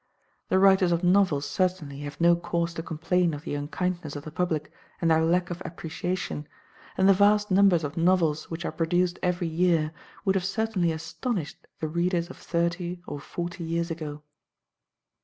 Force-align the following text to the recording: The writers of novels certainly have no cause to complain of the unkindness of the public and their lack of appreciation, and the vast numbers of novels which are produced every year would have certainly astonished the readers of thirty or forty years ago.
The 0.49 0.57
writers 0.57 0.91
of 0.91 1.03
novels 1.03 1.47
certainly 1.47 1.99
have 1.99 2.19
no 2.19 2.35
cause 2.35 2.73
to 2.73 2.81
complain 2.81 3.35
of 3.35 3.43
the 3.43 3.53
unkindness 3.53 4.15
of 4.15 4.23
the 4.23 4.31
public 4.31 4.71
and 4.99 5.11
their 5.11 5.23
lack 5.23 5.51
of 5.51 5.61
appreciation, 5.63 6.47
and 6.97 7.07
the 7.07 7.13
vast 7.13 7.51
numbers 7.51 7.83
of 7.83 7.97
novels 7.97 8.49
which 8.49 8.65
are 8.65 8.71
produced 8.71 9.19
every 9.21 9.45
year 9.47 9.91
would 10.25 10.33
have 10.33 10.43
certainly 10.43 10.91
astonished 10.91 11.67
the 11.79 11.87
readers 11.87 12.31
of 12.31 12.37
thirty 12.37 13.03
or 13.05 13.19
forty 13.19 13.63
years 13.63 13.91
ago. 13.91 14.23